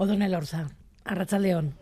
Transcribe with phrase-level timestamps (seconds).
[0.00, 0.66] O'Donnell Orza,
[1.04, 1.74] Arrachaldeón.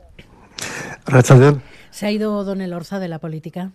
[1.06, 1.62] Arrachaldeón.
[1.90, 3.70] ¿Se ha ido O'Donnell Orza de la política?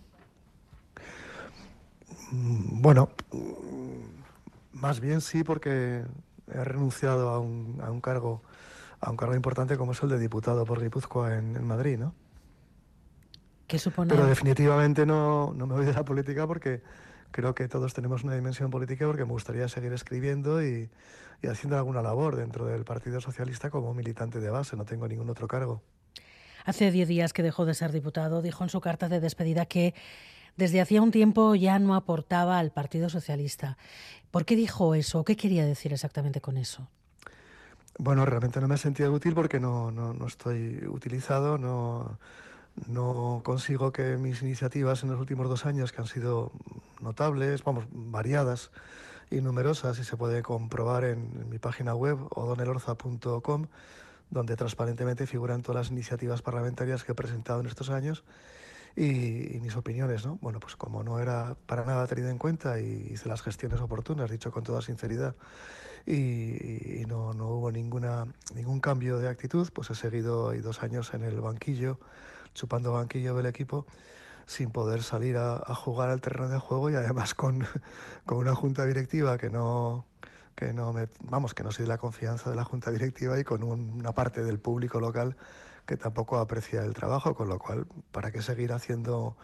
[2.29, 3.07] Bueno,
[4.73, 6.03] más bien sí, porque
[6.53, 8.41] he renunciado a un, a un cargo
[8.99, 12.13] a un cargo importante como es el de diputado por Guipúzcoa en, en Madrid, ¿no?
[13.65, 14.13] ¿Qué supone?
[14.13, 16.81] Pero definitivamente no, no me voy de la política porque
[17.33, 20.89] creo que todos tenemos una dimensión política porque me gustaría seguir escribiendo y,
[21.41, 25.29] y haciendo alguna labor dentro del Partido Socialista como militante de base, no tengo ningún
[25.29, 25.81] otro cargo.
[26.63, 29.93] Hace diez días que dejó de ser diputado, dijo en su carta de despedida que
[30.55, 33.77] desde hacía un tiempo ya no aportaba al Partido Socialista.
[34.31, 35.25] ¿Por qué dijo eso?
[35.25, 36.87] ¿Qué quería decir exactamente con eso?
[37.97, 42.17] Bueno, realmente no me he sentido útil porque no, no, no estoy utilizado, no,
[42.87, 46.51] no consigo que mis iniciativas en los últimos dos años, que han sido
[47.01, 48.71] notables, vamos, variadas
[49.29, 53.67] y numerosas, y se puede comprobar en, mi página web, odonelorza.com,
[54.29, 58.23] donde transparentemente figuran todas las iniciativas parlamentarias que he presentado en estos años
[58.95, 60.39] y, y, mis opiniones, ¿no?
[60.41, 64.31] Bueno, pues como no era para nada tenido en cuenta y hice las gestiones oportunas,
[64.31, 65.35] dicho con toda sinceridad,
[66.05, 71.13] y, y no, no, hubo ninguna, ningún cambio de actitud, pues he seguido dos años
[71.13, 71.99] en el banquillo,
[72.53, 73.85] chupando banquillo del equipo,
[74.45, 77.65] sin poder salir a, jugar al terreno de juego y además con,
[78.25, 80.05] con una junta directiva que no,
[80.55, 83.43] que no me, vamos, que no soy de la confianza de la junta directiva y
[83.43, 85.35] con un, una parte del público local
[85.85, 89.35] que tampoco aprecia el trabajo, con lo cual, ¿para qué seguir haciendo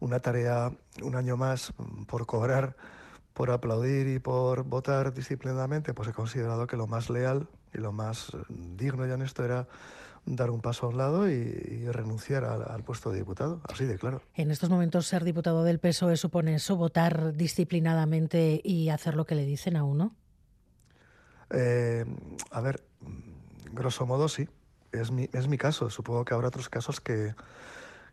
[0.00, 1.72] una tarea un año más
[2.06, 2.76] por cobrar,
[3.32, 5.94] por aplaudir y por votar disciplinadamente?
[5.94, 9.68] Pues he considerado que lo más leal y lo más digno y honesto era
[10.26, 13.84] dar un paso a un lado y, y renunciar al, al, puesto de diputado, así
[13.84, 14.22] de claro.
[14.34, 19.36] En estos momentos ser diputado del PSOE supone eso, votar disciplinadamente y hacer lo que
[19.36, 20.14] le dicen a uno.
[21.50, 22.04] Eh,
[22.50, 22.82] a ver,
[23.72, 24.48] grosso modo sí
[24.92, 25.90] es mi, es mi caso.
[25.90, 27.34] Supongo que habrá otros casos que,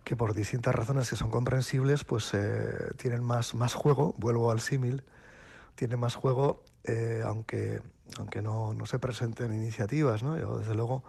[0.03, 4.15] que por distintas razones que son comprensibles, pues eh, tienen más, más juego.
[4.17, 5.03] Vuelvo al símil.
[5.75, 7.81] Tiene más juego, eh, aunque,
[8.17, 10.23] aunque no, no se presenten iniciativas.
[10.23, 10.37] ¿no?
[10.37, 11.03] Yo, desde luego,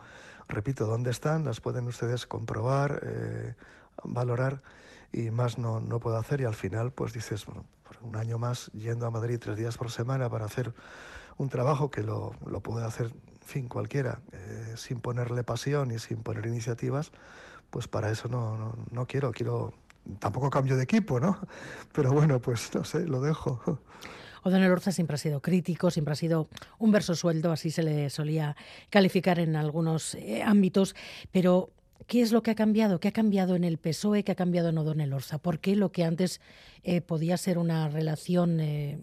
[0.49, 1.45] repito, ¿dónde están?
[1.45, 3.55] Las pueden ustedes comprobar, eh,
[4.03, 4.63] valorar
[5.13, 6.41] y más no, no puedo hacer.
[6.41, 7.65] Y al final, pues dices, bueno,
[8.03, 10.75] un año más yendo a Madrid tres días por semana para hacer
[11.37, 13.13] un trabajo que lo, lo puede hacer
[13.69, 17.13] cualquiera, eh, sin ponerle pasión y sin poner iniciativas,
[17.71, 19.73] pues para eso no, no, no, quiero, quiero,
[20.19, 21.39] tampoco cambio de equipo, ¿no?
[21.93, 23.61] Pero bueno, pues no sé, lo dejo.
[24.45, 28.11] O'Donnell Orza siempre ha sido crítico, siempre ha sido un verso sueldo, así se le
[28.11, 28.57] solía
[28.91, 30.95] calificar en algunos eh, ámbitos,
[31.33, 31.71] pero
[32.07, 33.01] ¿Qué es lo que ha cambiado?
[33.01, 34.25] ¿Qué ha cambiado en el PSOE?
[34.25, 35.39] ¿Qué ha cambiado en O'Donnell Orza?
[35.39, 36.43] ¿Por qué lo que antes
[36.83, 38.99] eh, podía ser una relación eh,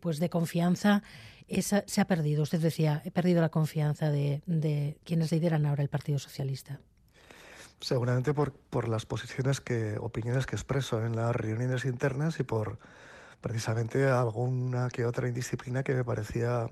[0.00, 1.02] pues de confianza
[1.48, 2.42] esa, se ha perdido.
[2.42, 6.80] Usted decía, he perdido la confianza de, de quienes lideran ahora el Partido Socialista.
[7.80, 12.78] Seguramente por, por las posiciones que, opiniones que expreso en las reuniones internas y por
[13.44, 16.66] precisamente alguna que otra indisciplina que me parecía,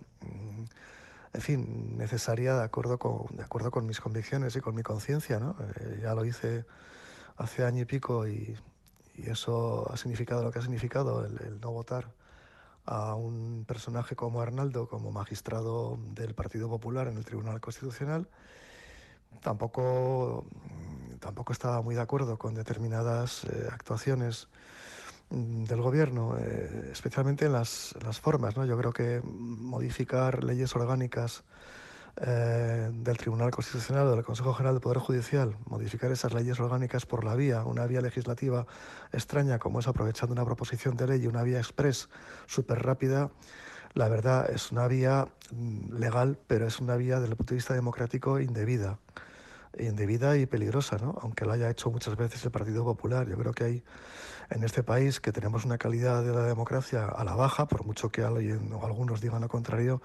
[1.35, 5.39] en fin, necesaria de acuerdo con, de acuerdo con mis convicciones y con mi conciencia.
[5.39, 5.55] ¿no?
[5.61, 6.65] Eh, ya lo hice
[7.37, 8.57] hace año y pico y,
[9.17, 12.11] y, eso ha significado lo que ha significado, el, no votar
[12.87, 18.31] a un personaje como Arnaldo como magistrado del Partido Popular en el Tribunal Constitucional.
[19.43, 20.47] Tampoco,
[21.21, 24.49] tampoco estaba muy de acuerdo con determinadas eh, actuaciones
[25.31, 28.57] del gobierno, eh, especialmente en las, las formas.
[28.57, 28.65] ¿no?
[28.65, 31.45] Yo creo que modificar leyes orgánicas
[32.21, 37.07] eh, del Tribunal Constitucional o del Consejo General del Poder Judicial, modificar esas leyes orgánicas
[37.07, 38.67] por la vía, una vía legislativa
[39.13, 42.11] extraña como es aprovechando una proposición de ley y una vía express
[42.47, 43.31] súper rápida,
[43.95, 45.29] la verdad es una vía
[45.91, 48.99] legal, pero es una vía desde el punto de vista democrático indebida
[49.79, 51.19] indebida y peligrosa, ¿no?
[51.23, 53.29] aunque lo haya hecho muchas veces el Partido Popular.
[53.29, 53.85] Yo creo que hay
[54.51, 58.11] en este país que tenemos una calidad de la democracia a la baja, por mucho
[58.11, 60.03] que alguien o algunos digan lo contrario,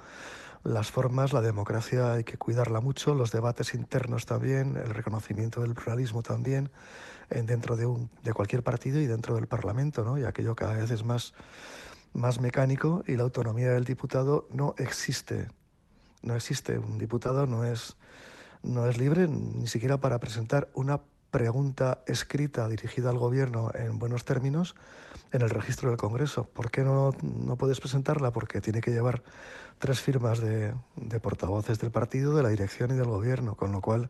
[0.63, 5.73] las formas, la democracia hay que cuidarla mucho, los debates internos también, el reconocimiento del
[5.73, 6.71] pluralismo también,
[7.29, 10.17] en dentro de, un, de cualquier partido y dentro del Parlamento, ¿no?
[10.17, 11.33] y aquello cada vez es más,
[12.13, 15.47] más mecánico y la autonomía del diputado no existe.
[16.21, 16.79] No existe.
[16.79, 17.95] Un diputado no es,
[18.63, 21.01] no es libre ni siquiera para presentar una
[21.31, 24.75] pregunta escrita dirigida al gobierno en buenos términos
[25.31, 26.45] en el registro del Congreso.
[26.45, 28.31] ¿Por qué no, no puedes presentarla?
[28.31, 29.23] Porque tiene que llevar
[29.79, 33.81] tres firmas de, de, portavoces del partido, de la dirección y del gobierno, con lo
[33.81, 34.09] cual,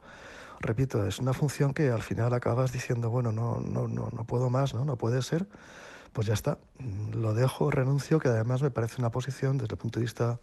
[0.60, 4.50] repito, es una función que al final acabas diciendo, bueno, no, no, no, no puedo
[4.50, 4.86] más, ¿no?
[4.86, 5.48] no puede ser,
[6.14, 6.58] pues ya está,
[7.14, 10.40] lo dejo, renuncio, que además me parece una posición desde el punto de vista,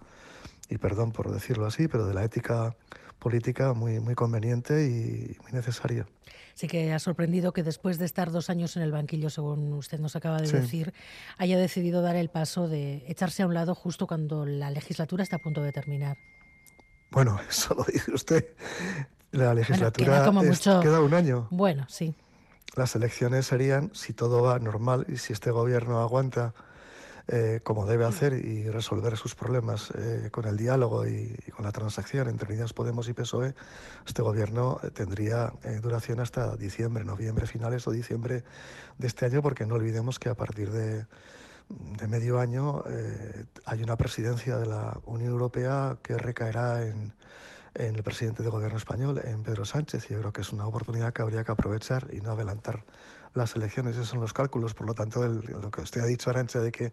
[0.69, 2.77] y perdón por decirlo así, pero de la ética
[3.19, 6.07] política muy, muy conveniente y muy necesaria.
[6.55, 9.99] Sí que ha sorprendido que después de estar dos años en el banquillo, según usted
[9.99, 10.95] nos acaba de decir,
[11.37, 15.37] haya decidido dar el paso de echarse a un lado justo cuando la legislatura está
[15.37, 16.17] a punto de terminar.
[17.11, 18.55] Bueno, eso lo dice usted.
[19.33, 20.31] La legislatura
[20.81, 21.49] queda, un año.
[21.51, 22.15] Bueno, sí.
[22.77, 26.55] Las elecciones serían, si todo va normal y si este gobierno aguanta
[27.27, 31.73] eh, como debe hacer y resolver sus problemas eh, con el diálogo y, con la
[31.73, 33.55] transacción entre Unidas Podemos y PSOE,
[34.07, 38.45] este gobierno eh, tendría duración hasta diciembre, noviembre, finales o diciembre
[38.99, 41.07] de este año, porque no olvidemos que a partir de,
[42.07, 42.85] medio año
[43.65, 47.15] hay una presidencia de la Unión Europea que recaerá en
[47.75, 50.09] en el presidente del gobierno español, en Pedro Sánchez.
[50.09, 52.85] Y yo creo que es una oportunidad que habría que aprovechar y no adelantar
[53.35, 53.97] las elecciones.
[53.97, 54.75] Esos son los cálculos.
[54.75, 56.93] Por lo tanto, lo que usted ha dicho, Arancha, de que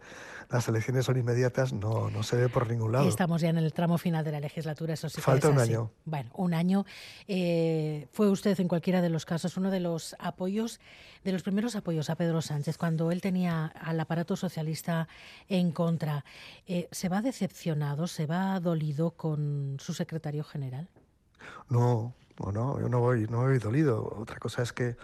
[0.49, 3.07] las elecciones son inmediatas, no, no se ve por ningún lado.
[3.07, 5.21] Estamos ya en el tramo final de la legislatura, eso sí.
[5.21, 5.91] Falta un año.
[6.05, 6.85] Bueno, un año.
[7.27, 10.79] Eh, fue usted, en cualquiera de los casos, uno de los apoyos,
[11.23, 15.07] de los primeros apoyos a Pedro Sánchez, cuando él tenía al aparato socialista
[15.47, 16.25] en contra.
[16.67, 20.89] Eh, ¿Se va decepcionado, se va dolido con su secretario general?
[21.69, 24.03] No, no, yo no voy, no voy dolido.
[24.17, 24.95] Otra cosa es que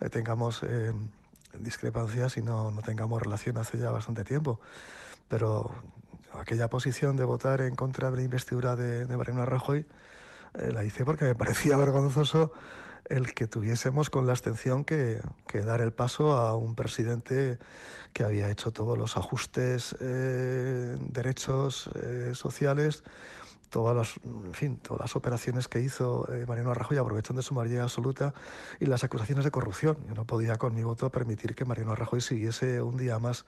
[0.00, 0.92] eh, tengamos eh,
[1.58, 4.60] discrepancias y no, no, tengamos relación hace ya bastante tiempo.
[5.28, 5.70] Pero
[6.32, 9.86] aquella posición de votar en contra de la investidura de, de Mariano Rajoy
[10.58, 12.52] eh, la hice porque me parecía vergonzoso
[13.06, 17.58] el que tuviésemos con la abstención que, que, dar el paso a un presidente
[18.12, 21.88] que había hecho todos los ajustes, derechos
[22.34, 23.02] sociales,
[23.70, 27.82] todas las, en fin, todas las operaciones que hizo eh, Mariano Rajoy aprovechando su mayoría
[27.82, 28.34] absoluta
[28.80, 29.98] y las acusaciones de corrupción.
[30.08, 33.44] Yo no podía con mi voto permitir que Mariano Rajoy siguiese un día más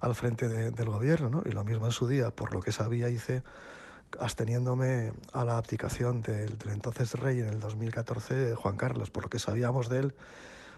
[0.00, 1.42] al frente del gobierno, ¿no?
[1.44, 3.42] Y lo mismo en su día, por lo que sabía, hice
[4.18, 9.38] absteniéndome a la abdicación del, entonces rey en el 2014, Juan Carlos, por lo que
[9.38, 10.14] sabíamos de él.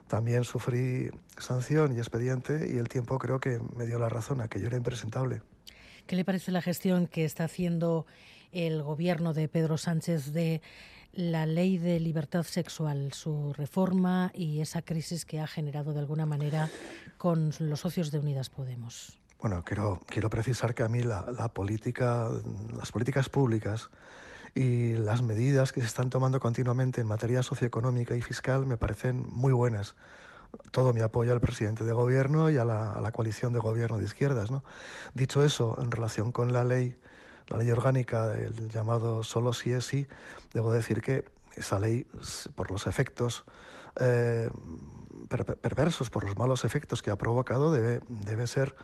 [0.09, 4.67] También sufrí sanción y expediente y el tiempo creo que me dio la razón, aquello
[4.67, 5.43] era impresentable.
[6.07, 8.07] ¿Qué le parece la gestión que está haciendo
[8.53, 10.61] el gobierno de Pedro Sánchez de
[11.13, 16.27] la ley de libertad sexual, su reforma y esa crisis que ha generado de alguna
[16.27, 16.71] manera
[17.19, 19.19] con los socios de Unidas Podemos.
[19.41, 22.29] Bueno, quiero, quiero precisar que a mí la, política,
[22.77, 23.91] las políticas públicas
[24.55, 29.25] y las medidas que se están tomando continuamente en materia socioeconómica y fiscal me parecen
[29.31, 29.97] muy buenas.
[30.73, 33.99] Todo mi apoyo al presidente de gobierno y a la, a la coalición de gobierno
[33.99, 34.51] de izquierdas.
[34.51, 34.63] ¿no?
[35.15, 36.97] Dicho eso, en relación con la ley
[37.51, 40.07] la ley orgánica del llamado solo si es sí,
[40.55, 41.25] debo decir que
[41.57, 42.07] esa ley,
[42.55, 43.45] por los efectos
[44.01, 44.49] eh,
[45.61, 48.75] perversos, por los malos efectos que ha provocado, debe, debe ser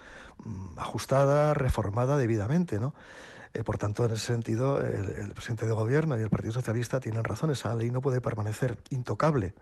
[0.44, 2.94] mm, ajustada, reformada debidamente, ¿no?
[3.56, 7.24] Eh, por tanto, en ese sentido, el, presidente de gobierno y el Partido Socialista tienen
[7.24, 9.54] razón, esa ley no puede permanecer intocable.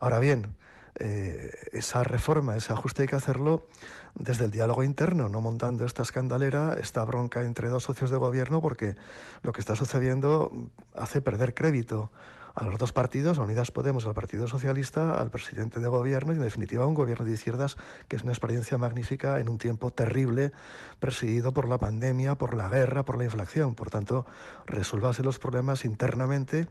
[0.00, 0.56] Ahora bien,
[0.98, 3.66] eh, esa reforma, ese ajuste hay que hacerlo
[4.14, 8.60] desde el diálogo interno, no montando esta escandalera, esta bronca entre dos socios de gobierno,
[8.60, 8.96] porque
[9.42, 10.50] lo que está sucediendo
[10.94, 12.10] hace perder crédito
[12.56, 16.36] a los dos partidos, a Unidas Podemos, al Partido Socialista, al presidente de gobierno y
[16.36, 17.76] en definitiva a un gobierno de izquierdas
[18.08, 20.52] que es una experiencia magnífica en un tiempo terrible
[20.98, 23.74] presidido por la pandemia, por la guerra, por la inflación.
[23.74, 24.24] Por tanto,
[24.64, 26.66] resuélvase los problemas internamente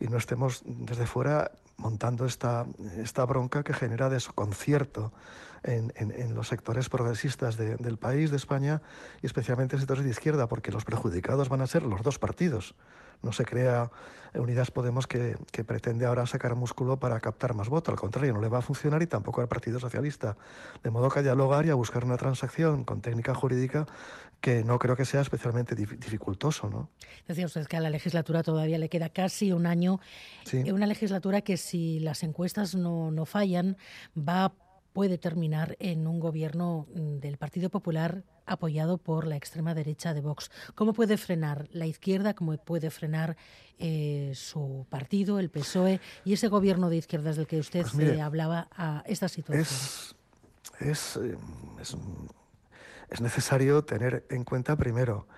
[0.00, 2.64] y no estemos desde fuera montando esta,
[2.96, 5.12] esta bronca que genera desconcierto
[5.62, 8.80] en, en, los sectores progresistas del país, de España,
[9.20, 12.74] y especialmente en sectores de izquierda, porque los perjudicados van a ser los dos partidos.
[13.22, 13.90] No se crea
[14.40, 17.92] Unidas Podemos que, que, pretende ahora sacar músculo para captar más votos.
[17.92, 20.36] Al contrario, no le va a funcionar y tampoco al Partido Socialista.
[20.82, 23.86] De modo que a dialogar y a buscar una transacción con técnica jurídica
[24.40, 26.68] que no creo que sea especialmente dificultoso.
[26.68, 26.90] ¿no?
[27.26, 30.00] Decía usted que a la legislatura todavía le queda casi un año.
[30.44, 30.70] Sí.
[30.70, 33.76] Una legislatura que si las encuestas no, no fallan
[34.16, 34.52] va a
[34.96, 40.22] puede terminar en un gobierno mm, del Partido Popular apoyado por la extrema derecha de
[40.22, 40.50] Vox.
[40.74, 42.32] ¿Cómo puede frenar la izquierda?
[42.32, 43.36] ¿Cómo puede frenar
[43.78, 48.22] eh, su partido, el PSOE, y ese gobierno de izquierdas del que usted pues eh,
[48.22, 49.66] hablaba a esta situación?
[49.66, 50.16] Es,
[50.80, 51.20] es,
[53.10, 55.28] es necesario tener en cuenta primero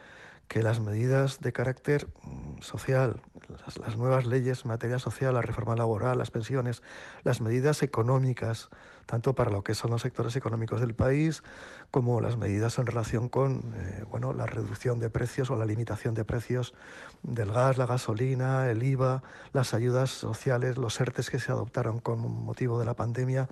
[0.46, 5.76] que las medidas de carácter mm, social, las, nuevas leyes en materia social, la reforma
[5.76, 6.82] laboral, las pensiones,
[7.24, 8.68] las medidas económicas,
[9.06, 11.42] tanto para lo que son los sectores económicos del país,
[11.90, 16.14] como las medidas en relación con eh, bueno, la reducción de precios o la limitación
[16.14, 16.74] de precios
[17.22, 22.20] del gas, la gasolina, el IVA, las ayudas sociales, los ERTES que se adoptaron con
[22.20, 23.48] motivo de la pandemia,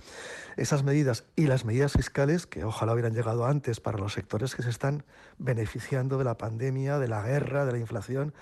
[0.56, 4.62] esas medidas y las medidas fiscales, que ojalá hubieran llegado antes para los sectores que
[4.62, 5.04] se están
[5.38, 8.34] beneficiando de la pandemia, de la guerra, de la inflación,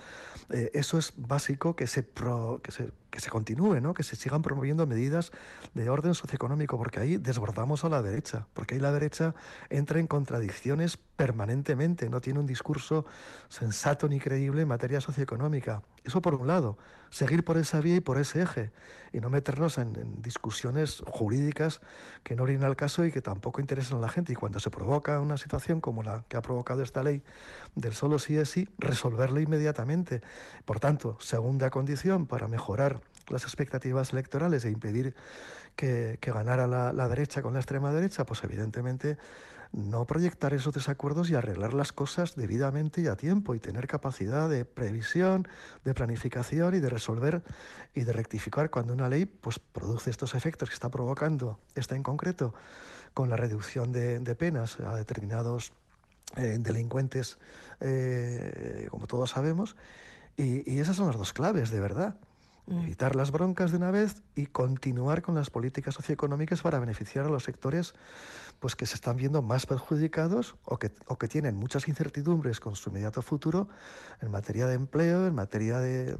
[0.49, 2.07] eh, eso es básico que se,
[2.63, 3.93] que se, que se continúe, ¿no?
[3.93, 5.31] que se sigan promoviendo medidas
[5.73, 9.35] de orden socioeconómico, porque ahí desbordamos a la derecha, porque ahí la derecha
[9.69, 13.05] entra en contradicciones permanentemente, no tiene un discurso
[13.49, 15.81] sensato ni creíble en materia socioeconómica.
[16.05, 16.77] Eso por un lado,
[17.15, 18.71] seguir por esa vía y por ese eje,
[19.13, 21.79] y no meternos en, discusiones jurídicas
[22.23, 24.33] que no vienen al caso y que tampoco interesan a la gente.
[24.33, 27.23] Y cuando se provoca una situación como la que ha provocado esta ley
[27.73, 30.21] del solo sí es sí, resolverla inmediatamente.
[30.65, 35.15] Por tanto, segunda condición para mejorar las expectativas electorales e impedir
[35.77, 39.17] que, ganara la derecha con la extrema derecha, pues evidentemente
[39.75, 44.49] no proyectar esos desacuerdos y arreglar las cosas debidamente y a tiempo y tener capacidad
[44.49, 45.49] de previsión,
[45.83, 47.43] de planificación y de resolver
[47.93, 52.03] y de rectificar cuando una ley pues, produce estos efectos que está provocando, está en
[52.03, 52.53] concreto,
[53.13, 55.73] con la reducción de, penas a determinados
[56.37, 57.37] eh, delincuentes,
[57.81, 59.75] eh, como todos sabemos.
[60.37, 62.15] y esas son las dos claves, de verdad.
[62.67, 62.79] Mm.
[62.79, 67.29] evitar las broncas de una vez y continuar con las políticas socioeconómicas para beneficiar a
[67.29, 67.93] los sectores
[68.59, 72.75] pues, que se están viendo más perjudicados o que, o que tienen muchas incertidumbres con
[72.75, 73.67] su inmediato futuro
[74.21, 76.17] en materia de empleo, en materia de,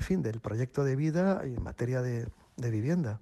[0.00, 2.30] fin, del proyecto de vida y en materia de
[2.70, 3.20] vivienda.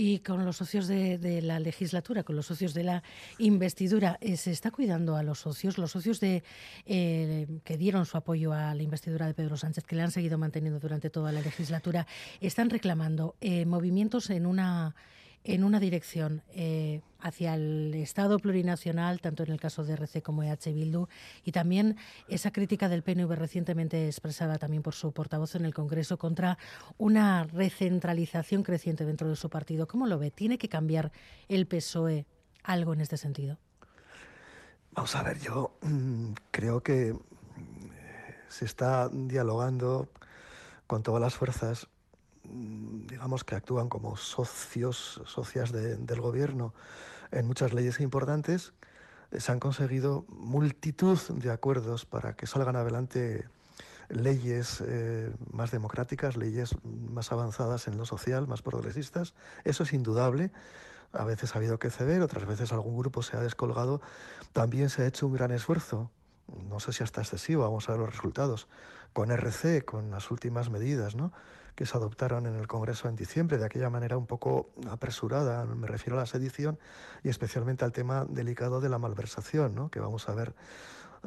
[0.00, 3.02] Y con los socios de, la legislatura, con los socios de la
[3.38, 5.76] investidura, eh, ¿se está cuidando a los socios?
[5.76, 6.44] Los socios de,
[6.86, 10.38] eh, que dieron su apoyo a la investidura de Pedro Sánchez, que le han seguido
[10.38, 12.06] manteniendo durante toda la legislatura,
[12.40, 14.94] están reclamando eh, movimientos en una
[15.44, 20.42] en una dirección eh, hacia el Estado plurinacional, tanto en el caso de RC como
[20.42, 21.08] EH Bildu,
[21.44, 21.96] y también
[22.28, 26.58] esa crítica del PNV recientemente expresada también por su portavoz en el Congreso contra
[26.96, 29.86] una recentralización creciente dentro de su partido.
[29.86, 30.30] ¿Cómo lo ve?
[30.30, 31.12] ¿Tiene que cambiar
[31.48, 32.26] el PSOE
[32.62, 33.58] algo en este sentido?
[34.92, 37.18] Vamos a ver, yo mm, creo que mm,
[38.48, 40.08] se está dialogando
[40.86, 41.86] con todas las fuerzas
[42.50, 46.74] digamos que actúan como socios, socias del gobierno
[47.30, 48.72] en muchas leyes importantes,
[49.30, 53.46] eh, se han conseguido multitud de acuerdos para que salgan adelante
[54.08, 59.34] leyes eh, más democráticas, leyes más avanzadas en lo social, más progresistas.
[59.64, 60.50] Eso es indudable.
[61.12, 64.00] A veces ha habido que ceder, otras veces algún grupo se ha descolgado.
[64.52, 66.10] También se ha hecho un gran esfuerzo,
[66.68, 68.68] no sé si hasta excesivo, vamos a ver los resultados,
[69.12, 71.32] con RC, con las últimas medidas, ¿no?
[71.78, 75.86] Que se adoptaron en el Congreso en diciembre, de aquella manera un poco apresurada, me
[75.86, 76.76] refiero a la sedición
[77.22, 79.88] y especialmente al tema delicado de la malversación, ¿no?
[79.88, 80.56] que vamos a ver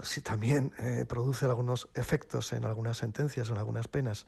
[0.03, 4.25] si también eh, produce algunos efectos en algunas sentencias, en algunas penas.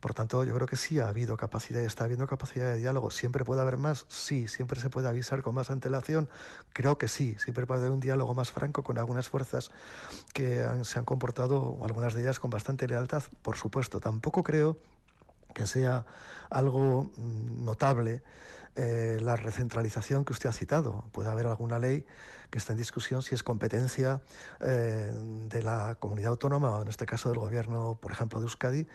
[0.00, 3.10] Por tanto, yo creo que sí ha habido capacidad y está habiendo capacidad de diálogo.
[3.10, 4.06] ¿Siempre puede haber más?
[4.08, 4.48] Sí.
[4.48, 6.30] ¿Siempre se puede avisar con más antelación?
[6.72, 7.36] Creo que sí.
[7.38, 9.70] Siempre puede haber un diálogo más franco con algunas fuerzas
[10.32, 14.00] que se han comportado, algunas de ellas con bastante lealtad, por supuesto.
[14.00, 14.78] Tampoco creo
[15.54, 16.04] que sea
[16.50, 18.22] algo mm, notable
[18.76, 21.04] eh, la recentralización que usted ha citado.
[21.12, 22.06] Puede haber alguna ley
[22.50, 24.20] que está en discusión si es competencia
[24.60, 25.12] eh,
[25.48, 28.86] de la comunidad autónoma, o en este caso del gobierno, por ejemplo, de Euskadi,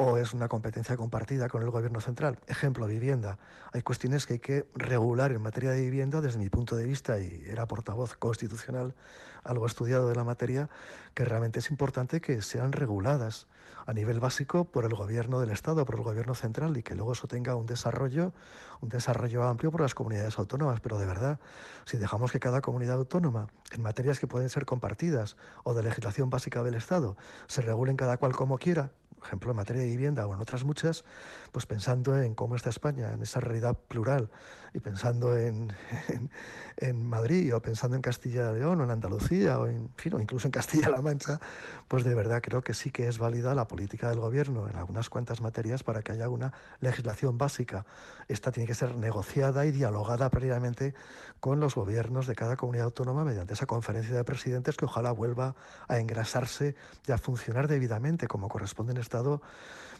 [0.00, 2.38] o es una competencia compartida con el gobierno central.
[2.46, 3.36] Ejemplo, vivienda.
[3.72, 7.18] Hay cuestiones que hay que regular en materia de vivienda desde mi punto de vista,
[7.18, 8.94] y era portavoz constitucional,
[9.42, 10.70] algo estudiado de la materia,
[11.14, 13.48] que realmente es importante que sean reguladas
[13.86, 17.14] a nivel básico por el gobierno del Estado, por el gobierno central, y que luego
[17.14, 18.32] eso tenga un desarrollo,
[18.80, 20.78] un desarrollo amplio por las comunidades autónomas.
[20.78, 21.40] Pero de verdad,
[21.86, 26.30] si dejamos que cada comunidad autónoma, en materias que pueden ser compartidas o de legislación
[26.30, 27.16] básica del Estado,
[27.48, 28.92] se regulen cada cual como quiera,
[29.24, 31.04] ejemplo, en materia de vivienda o en otras muchas,
[31.52, 34.30] pues pensando en cómo está España, en esa realidad plural,
[34.74, 35.72] y pensando en,
[36.76, 41.02] en, Madrid o pensando en Castilla y León o en Andalucía o, incluso en Castilla-La
[41.02, 41.40] Mancha,
[41.88, 45.08] pues de verdad creo que sí que es válida la política del gobierno en algunas
[45.08, 47.86] cuantas materias para que haya una legislación básica.
[48.28, 50.94] Esta tiene que ser negociada y dialogada previamente
[51.40, 55.54] con los gobiernos de cada comunidad autónoma mediante esa conferencia de presidentes que ojalá vuelva
[55.88, 56.74] a engrasarse
[57.06, 59.40] y a funcionar debidamente como corresponde en Estado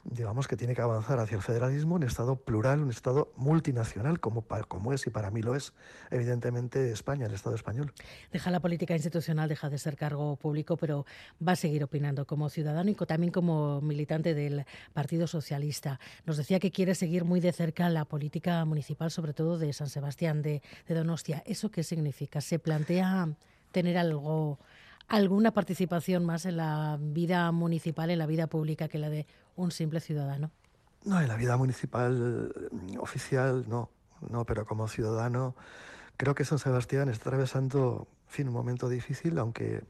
[0.05, 4.45] digamos que tiene que avanzar hacia el federalismo, un Estado plural, un Estado multinacional, como,
[4.67, 5.73] como es y para mí lo es,
[6.11, 7.93] evidentemente, España, el Estado español.
[8.33, 11.07] Deja la política institucional, deja de ser cargo público, pero
[11.47, 16.01] va a seguir opinando como ciudadano y también como militante del Partido Socialista.
[16.27, 19.89] Nos decía que quiere seguir muy de cerca la política municipal, sobre todo de San
[19.89, 21.43] Sebastián de, de Donostia.
[21.47, 22.41] ¿Eso qué significa?
[22.41, 23.29] ¿Se plantea
[23.73, 24.59] tener algo
[25.09, 29.71] alguna participación más en la vida municipal, en la vida pública que la de un
[29.71, 30.51] simple ciudadano.
[31.05, 33.91] No, en la vida municipal mm, oficial no,
[34.29, 35.55] no, pero como ciudadano
[36.17, 39.83] creo que San Sebastián está atravesando fin, un momento difícil, aunque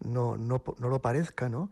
[0.00, 1.70] no, no, no lo parezca, ¿no?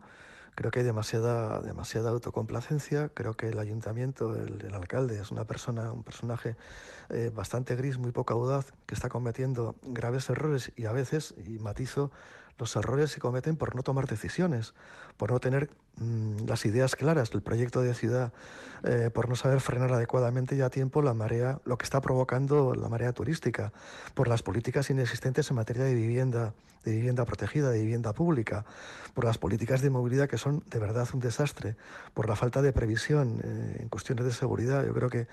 [0.55, 3.09] Creo que hay demasiada, demasiada autocomplacencia.
[3.09, 6.55] Creo que el ayuntamiento, el, alcalde, es una persona, un personaje
[7.09, 11.59] eh, bastante gris, muy poca audaz, que está cometiendo graves errores y a veces, y
[11.59, 12.09] matizo,
[12.57, 14.73] los errores se cometen por no tomar decisiones,
[15.17, 18.31] por no tener mm, las ideas claras del proyecto de ciudad,
[18.83, 22.73] eh, por no saber frenar adecuadamente ya a tiempo la marea, lo que está provocando
[22.73, 23.73] la marea turística,
[24.13, 28.65] por las políticas inexistentes en materia de vivienda, de vivienda protegida, de vivienda pública,
[29.13, 31.75] por las políticas de movilidad que son de verdad un desastre,
[32.13, 34.85] por la falta de previsión eh, en cuestiones de seguridad.
[34.85, 35.27] Yo creo que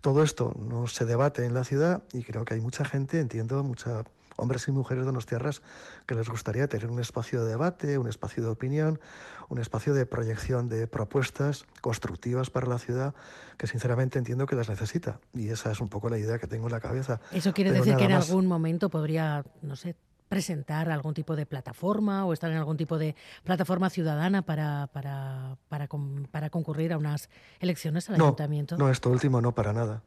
[0.00, 3.64] todo esto no se debate en la ciudad y creo que hay mucha gente, entiendo,
[3.64, 4.04] mucha
[4.38, 5.62] hombres y mujeres de tierras
[6.06, 9.00] que les gustaría tener un espacio de debate, un espacio de opinión,
[9.48, 13.14] un espacio de proyección de propuestas constructivas para la ciudad
[13.56, 15.20] que sinceramente entiendo que las necesita.
[15.34, 17.20] Y esa es un poco la idea que tengo en la cabeza.
[17.32, 19.96] Eso quiere decir que en algún momento podría, no sé,
[20.28, 25.56] presentar algún tipo de plataforma o estar en algún tipo de plataforma ciudadana para, para,
[25.68, 25.88] para,
[26.30, 27.28] para concurrir a unas
[27.60, 28.76] elecciones al ayuntamiento?
[28.76, 30.02] No, esto último no, para nada.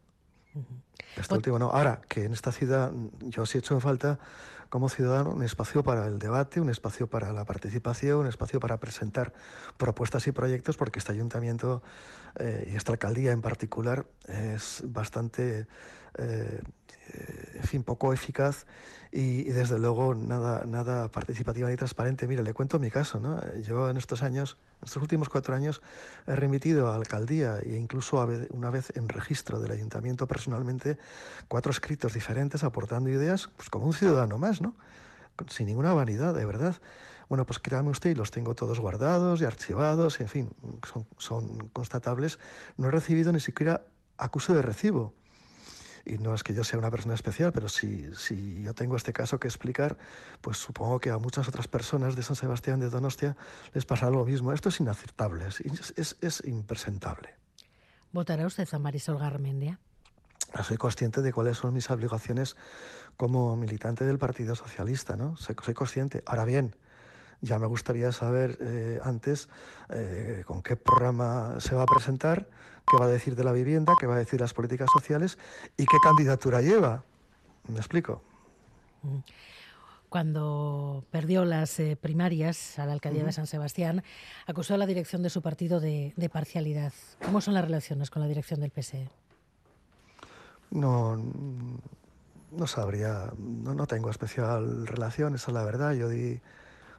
[1.17, 1.71] Este último no.
[1.71, 2.91] Ahora, que en esta ciudad
[3.21, 4.19] yo sí he hecho en falta
[4.69, 8.77] como ciudadano un espacio para el debate, un espacio para la participación, un espacio para
[8.77, 9.33] presentar
[9.75, 11.83] propuestas y proyectos, porque este ayuntamiento
[12.39, 15.67] eh, y esta alcaldía en particular es bastante
[16.17, 16.61] eh,
[17.55, 18.65] en fin, poco eficaz
[19.11, 22.27] y, desde luego nada, nada participativa ni transparente.
[22.27, 23.41] Mire, le cuento mi caso, ¿no?
[23.61, 25.81] Yo en estos años, estos últimos cuatro años,
[26.27, 30.97] he remitido a alcaldía e incluso una vez en registro del ayuntamiento personalmente
[31.47, 34.75] cuatro escritos diferentes aportando ideas, pues como un ciudadano más, ¿no?
[35.49, 36.75] Sin ninguna vanidad, de verdad.
[37.27, 40.49] Bueno, pues créame usted, y los tengo todos guardados y archivados, en fin,
[40.85, 42.39] son, son constatables.
[42.77, 43.83] No he recibido ni siquiera
[44.17, 45.13] acuse de recibo
[46.11, 49.13] y no es que yo sea una persona especial, pero si, si yo tengo este
[49.13, 49.97] caso que explicar,
[50.41, 53.37] pues supongo que a muchas otras personas de San Sebastián de Donostia
[53.73, 54.51] les pasará lo mismo.
[54.51, 55.61] Esto es inaceptable, es,
[55.95, 57.29] es, es impresentable.
[58.11, 59.79] ¿Votará usted a Marisol Garmendia?
[60.63, 62.57] Soy consciente de cuáles son mis obligaciones
[63.15, 65.37] como militante del Partido Socialista, ¿no?
[65.37, 66.23] Soy, soy consciente.
[66.25, 66.75] Ahora bien,
[67.41, 69.49] ya me gustaría saber eh, antes
[69.89, 72.47] eh, con qué programa se va a presentar,
[72.87, 75.37] qué va a decir de la vivienda, qué va a decir de las políticas sociales
[75.75, 77.03] y qué candidatura lleva.
[77.67, 78.21] ¿Me explico?
[79.01, 79.19] Mm.
[80.09, 84.03] Cuando perdió las eh, primarias a la alcaldía de San Sebastián,
[84.45, 86.91] acusó a la dirección de su partido de, parcialidad.
[87.23, 89.07] ¿Cómo son las relaciones con la dirección del PSE?
[90.69, 91.15] No,
[92.51, 95.93] no sabría, no, no tengo especial relación, esa es la verdad.
[95.93, 96.41] Yo di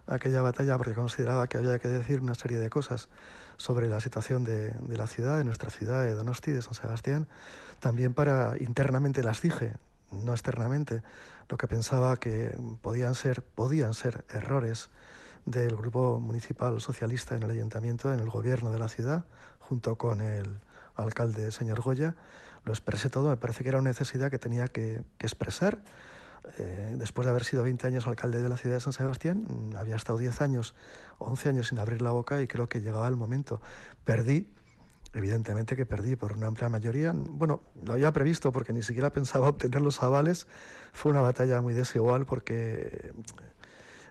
[0.07, 3.09] aquella batalla porque consideraba que había que decir una serie de cosas
[3.57, 7.29] sobre la situación de, la ciudad, de nuestra ciudad, de Donosti, de San Sebastián,
[7.81, 9.75] también para internamente las dije,
[10.11, 11.03] no externamente,
[11.49, 14.91] lo que pensaba que podían ser, podían ser errores
[15.45, 19.25] del grupo municipal socialista en el ayuntamiento, en el gobierno de la ciudad,
[19.59, 20.61] junto con el
[20.97, 22.15] alcalde señor Goya,
[22.65, 25.79] lo expresé todo, me parece que era una necesidad que tenía que expresar
[26.59, 29.77] eh, después de haber sido 20 años alcalde de la ciudad de San Sebastián, mm,
[29.77, 30.75] había estado 10 años,
[31.19, 33.61] 11 años sin abrir la boca y creo que llegaba el momento.
[34.05, 34.49] Perdí,
[35.15, 37.13] evidentemente que perdí por una amplia mayoría.
[37.15, 40.47] Bueno, lo había previsto porque ni siquiera pensaba obtener los avales.
[40.93, 43.13] Fue una batalla muy desigual porque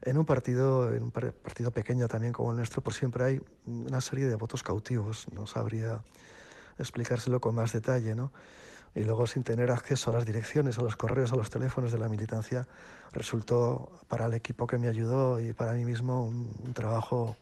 [0.03, 4.01] en un partido, en un partido pequeño también como el nuestro, por siempre hay una
[4.01, 5.27] serie de votos cautivos.
[5.33, 6.01] No sabría
[6.79, 8.31] explicárselo con más detalle, ¿no?
[8.93, 11.97] Y luego sin tener acceso a las direcciones, a los correos, a los teléfonos de
[11.97, 12.67] la militancia,
[13.13, 17.37] resultó para el equipo que me ayudó y para mí mismo un, trabajo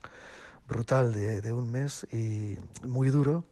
[0.68, 3.44] brutal de, un mes y muy duro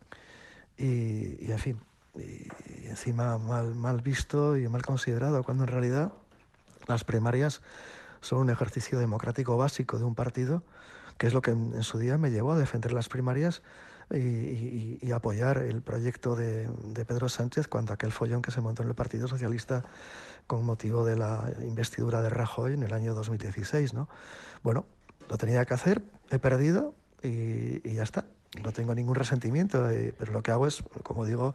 [0.78, 1.80] y, en fin,
[2.16, 2.48] y,
[2.88, 6.12] encima mal, mal visto y mal considerado, cuando en realidad
[6.88, 7.62] las primarias
[8.22, 10.64] son un ejercicio democrático básico de un partido,
[11.18, 13.64] que es lo que en su día me llevó a defender las primarias
[14.14, 16.70] y, apoyar el proyecto de,
[17.08, 19.84] Pedro Sánchez cuando aquel follón que se montó en el Partido Socialista
[20.46, 23.94] con motivo de la investidura de Rajoy en el año 2016.
[23.94, 24.08] ¿no?
[24.64, 24.86] Bueno,
[25.30, 28.26] lo tenía que hacer, he perdido y, ya está.
[28.64, 31.54] No tengo ningún resentimiento, eh, pero lo que hago es, como digo,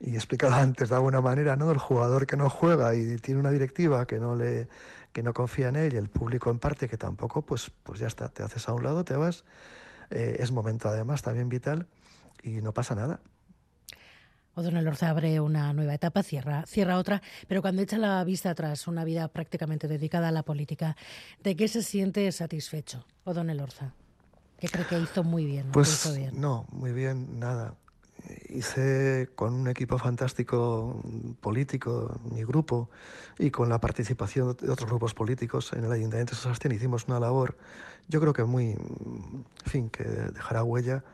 [0.00, 1.70] y he explicado antes de alguna manera, ¿no?
[1.70, 4.68] El jugador que no juega y tiene una directiva que no le
[5.12, 8.06] que no confía en él y el público en parte que tampoco, pues, pues ya
[8.06, 9.44] está, te haces a un lado, te vas
[10.10, 11.86] eh, es momento además también vital
[12.42, 13.20] y no pasa nada.
[14.54, 18.88] O'Donnell Orza abre una nueva etapa, cierra, cierra otra, pero cuando echa la vista atrás,
[18.88, 20.96] una vida prácticamente dedicada a la política,
[21.42, 23.92] ¿de qué se siente satisfecho O'Donnell Orza?
[24.58, 25.70] ¿Qué cree que hizo muy bien?
[25.72, 27.74] Pues no, muy bien, nada.
[28.48, 31.02] Hice con un equipo fantástico
[31.40, 32.90] político, mi grupo,
[33.38, 37.20] y con la participación de otros grupos políticos en el Ayuntamiento de San hicimos una
[37.20, 37.56] labor,
[38.08, 41.04] yo creo que muy, en fin, que dejará huella,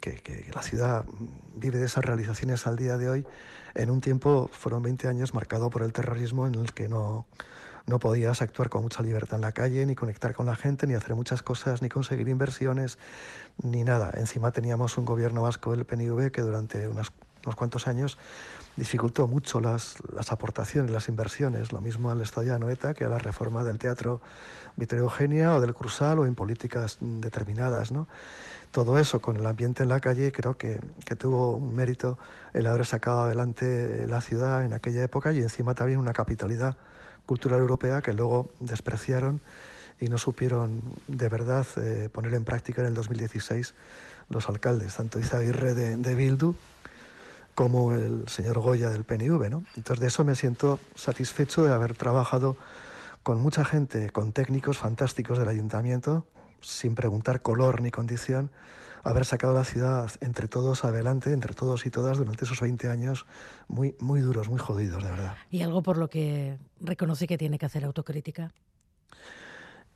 [0.00, 1.04] que, que, la ciudad
[1.56, 3.26] vive de esas realizaciones al día de hoy,
[3.74, 7.26] en un tiempo, fueron 20 años marcado por el terrorismo en el que no
[7.88, 10.94] no podías actuar con mucha libertad en la calle, ni conectar con la gente, ni
[10.94, 12.98] hacer muchas cosas, ni conseguir inversiones,
[13.62, 14.12] ni nada.
[14.14, 17.10] Encima teníamos un gobierno vasco, el PNV, que durante unos
[17.56, 18.18] cuantos años
[18.76, 23.18] dificultó mucho las, las aportaciones, las inversiones, lo mismo al Estadio Anoeta que a la
[23.18, 24.20] reforma del teatro
[24.76, 27.90] Vittorio Eugenia o del Cruzal o en políticas determinadas.
[27.90, 28.06] ¿no?
[28.70, 32.18] Todo eso con el ambiente en la calle creo que, que tuvo un mérito
[32.52, 36.76] el haber sacado adelante la ciudad en aquella época y encima también una capitalidad
[37.28, 39.42] cultural europea que luego despreciaron
[40.00, 43.74] y no supieron de verdad eh, poner en práctica en el 2016
[44.30, 46.54] los alcaldes, tanto Izaguirre de, de Bildu
[47.54, 49.50] como el señor Goya del PNV.
[49.50, 49.64] ¿no?
[49.76, 52.56] Entonces de eso me siento satisfecho de haber trabajado
[53.22, 56.24] con mucha gente, con técnicos fantásticos del ayuntamiento,
[56.62, 58.50] sin preguntar color ni condición,
[59.08, 63.26] haber sacado la ciudad entre todos adelante, entre todos y todas, durante esos 20 años
[63.66, 65.34] muy, muy duros, muy jodidos, de verdad.
[65.50, 68.52] ¿Y algo por lo que reconoce que tiene que hacer autocrítica?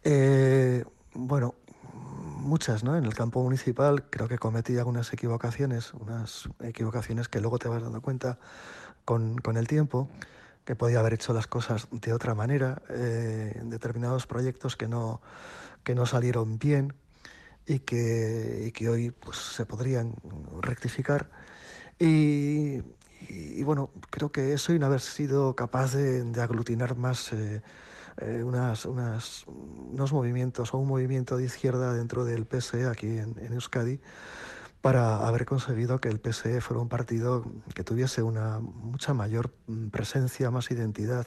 [0.02, 1.54] Eh, bueno,
[1.92, 2.96] muchas, ¿no?
[2.96, 7.82] En el campo municipal creo que cometí algunas equivocaciones, unas equivocaciones que luego te vas
[7.82, 8.38] dando cuenta
[9.04, 10.08] con, con el tiempo,
[10.64, 15.20] que podía haber hecho las cosas de otra manera, eh, en determinados proyectos que no,
[15.84, 16.94] que no salieron bien,
[17.66, 20.14] y que, y que hoy pues, se podrían
[20.60, 21.30] rectificar.
[21.98, 22.82] Y,
[23.28, 27.62] y, bueno, creo que eso y no haber sido capaz de, de aglutinar más eh,
[28.20, 33.36] eh, unas, unas, unos movimientos o un movimiento de izquierda dentro del PSE aquí en,
[33.38, 34.00] en, Euskadi
[34.80, 37.44] para haber conseguido que el PSE fuera un partido
[37.74, 39.54] que tuviese una mucha mayor
[39.92, 41.26] presencia, más identidad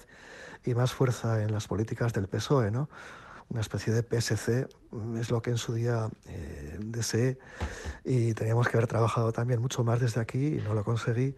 [0.65, 2.89] y más fuerza en las políticas del PSOE, ¿no?
[3.49, 4.67] Una especie de PSC,
[5.19, 7.37] es lo que en su día eh, deseé
[8.03, 11.35] y teníamos que haber trabajado también mucho más desde aquí y no lo conseguí,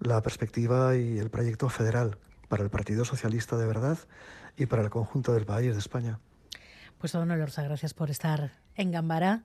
[0.00, 2.18] la perspectiva y el proyecto federal
[2.48, 3.98] para el Partido Socialista de verdad
[4.56, 6.18] y para el conjunto del país de España.
[6.98, 9.44] Pues don Olorza, gracias por estar en Gambara.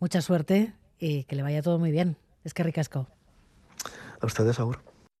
[0.00, 2.16] Mucha suerte y que le vaya todo muy bien.
[2.44, 3.06] Es que ricasco.
[4.20, 4.95] A ustedes, Aur.